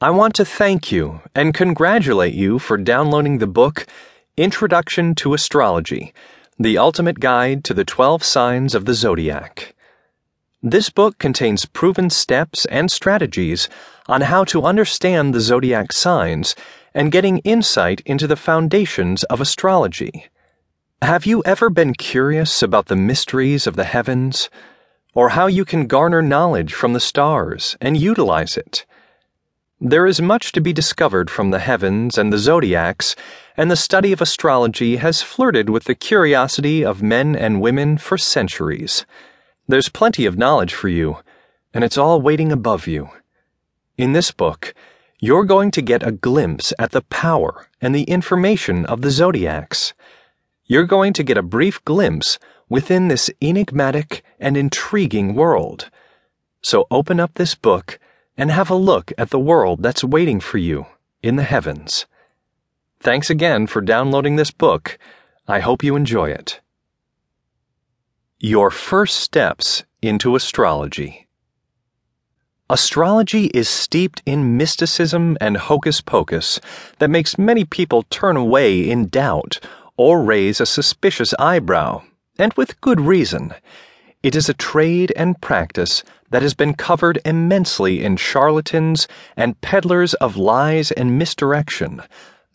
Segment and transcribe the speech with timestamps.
[0.00, 3.84] I want to thank you and congratulate you for downloading the book
[4.36, 6.14] Introduction to Astrology
[6.56, 9.74] The Ultimate Guide to the 12 Signs of the Zodiac.
[10.62, 13.68] This book contains proven steps and strategies
[14.06, 16.54] on how to understand the zodiac signs
[16.94, 20.28] and getting insight into the foundations of astrology.
[21.02, 24.48] Have you ever been curious about the mysteries of the heavens?
[25.12, 28.86] Or how you can garner knowledge from the stars and utilize it?
[29.80, 33.14] There is much to be discovered from the heavens and the zodiacs,
[33.56, 38.18] and the study of astrology has flirted with the curiosity of men and women for
[38.18, 39.06] centuries.
[39.68, 41.18] There's plenty of knowledge for you,
[41.72, 43.10] and it's all waiting above you.
[43.96, 44.74] In this book,
[45.20, 49.94] you're going to get a glimpse at the power and the information of the zodiacs.
[50.66, 55.88] You're going to get a brief glimpse within this enigmatic and intriguing world.
[56.62, 58.00] So open up this book
[58.38, 60.86] and have a look at the world that's waiting for you
[61.22, 62.06] in the heavens.
[63.00, 64.96] Thanks again for downloading this book.
[65.48, 66.60] I hope you enjoy it.
[68.38, 71.26] Your First Steps into Astrology
[72.70, 76.60] Astrology is steeped in mysticism and hocus pocus
[76.98, 79.58] that makes many people turn away in doubt
[79.96, 82.02] or raise a suspicious eyebrow,
[82.38, 83.54] and with good reason.
[84.20, 90.14] It is a trade and practice that has been covered immensely in charlatans and peddlers
[90.14, 92.02] of lies and misdirection.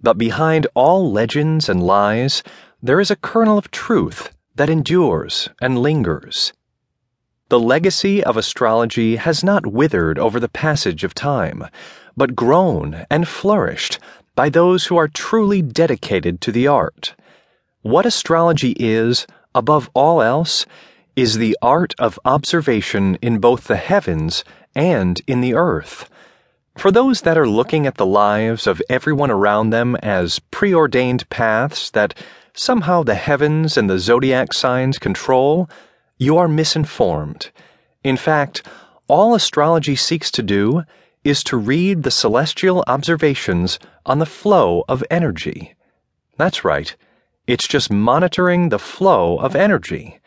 [0.00, 2.42] But behind all legends and lies,
[2.82, 6.54] there is a kernel of truth that endures and lingers.
[7.50, 11.66] The legacy of astrology has not withered over the passage of time,
[12.16, 13.98] but grown and flourished
[14.34, 17.14] by those who are truly dedicated to the art.
[17.82, 20.64] What astrology is, above all else,
[21.20, 24.42] is the art of observation in both the heavens
[24.74, 26.08] and in the earth.
[26.78, 31.90] For those that are looking at the lives of everyone around them as preordained paths
[31.90, 32.14] that
[32.54, 35.68] somehow the heavens and the zodiac signs control,
[36.16, 37.50] you are misinformed.
[38.02, 38.66] In fact,
[39.06, 40.84] all astrology seeks to do
[41.22, 45.74] is to read the celestial observations on the flow of energy.
[46.38, 46.96] That's right,
[47.46, 50.19] it's just monitoring the flow of energy.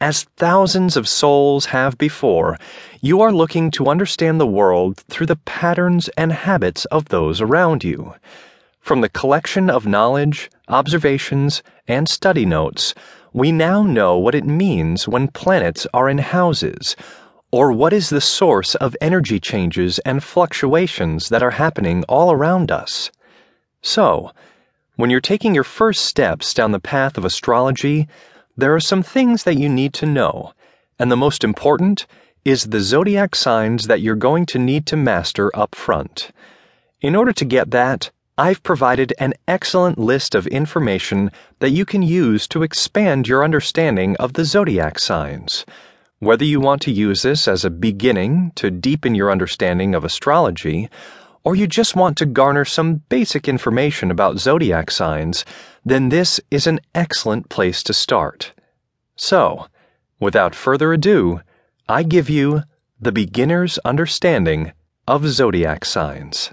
[0.00, 2.58] As thousands of souls have before,
[3.00, 7.82] you are looking to understand the world through the patterns and habits of those around
[7.82, 8.14] you.
[8.78, 12.94] From the collection of knowledge, observations, and study notes,
[13.32, 16.94] we now know what it means when planets are in houses,
[17.50, 22.70] or what is the source of energy changes and fluctuations that are happening all around
[22.70, 23.10] us.
[23.80, 24.32] So,
[24.96, 28.08] when you're taking your first steps down the path of astrology,
[28.56, 30.52] there are some things that you need to know,
[30.98, 32.06] and the most important
[32.44, 36.30] is the zodiac signs that you're going to need to master up front.
[37.00, 42.02] In order to get that, I've provided an excellent list of information that you can
[42.02, 45.64] use to expand your understanding of the zodiac signs.
[46.18, 50.88] Whether you want to use this as a beginning to deepen your understanding of astrology,
[51.46, 55.44] or you just want to garner some basic information about zodiac signs,
[55.84, 58.52] then this is an excellent place to start.
[59.14, 59.68] So,
[60.18, 61.40] without further ado,
[61.88, 62.64] I give you
[63.00, 64.72] the beginner's understanding
[65.06, 66.52] of zodiac signs.